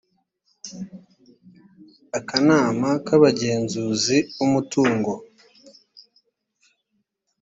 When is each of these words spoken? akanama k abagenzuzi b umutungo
akanama 2.17 2.89
k 3.05 3.07
abagenzuzi 3.15 4.17
b 4.23 4.25
umutungo 4.45 5.11